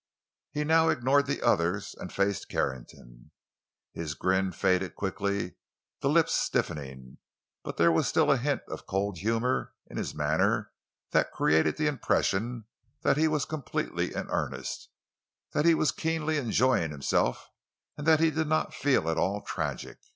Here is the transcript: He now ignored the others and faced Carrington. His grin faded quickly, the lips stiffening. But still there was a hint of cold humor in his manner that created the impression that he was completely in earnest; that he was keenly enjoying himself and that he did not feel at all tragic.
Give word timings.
He 0.51 0.63
now 0.63 0.89
ignored 0.89 1.27
the 1.27 1.43
others 1.43 1.93
and 1.93 2.11
faced 2.11 2.49
Carrington. 2.49 3.29
His 3.93 4.15
grin 4.15 4.51
faded 4.51 4.95
quickly, 4.95 5.57
the 5.99 6.09
lips 6.09 6.33
stiffening. 6.33 7.19
But 7.63 7.75
still 7.75 7.77
there 7.83 7.91
was 7.91 8.17
a 8.17 8.37
hint 8.37 8.61
of 8.67 8.87
cold 8.87 9.19
humor 9.19 9.73
in 9.85 9.97
his 9.97 10.15
manner 10.15 10.71
that 11.11 11.31
created 11.31 11.77
the 11.77 11.85
impression 11.85 12.65
that 13.03 13.17
he 13.17 13.27
was 13.27 13.45
completely 13.45 14.15
in 14.15 14.27
earnest; 14.31 14.89
that 15.53 15.65
he 15.65 15.75
was 15.75 15.91
keenly 15.91 16.37
enjoying 16.39 16.89
himself 16.89 17.51
and 17.95 18.07
that 18.07 18.19
he 18.19 18.31
did 18.31 18.47
not 18.47 18.73
feel 18.73 19.07
at 19.07 19.19
all 19.19 19.43
tragic. 19.43 19.99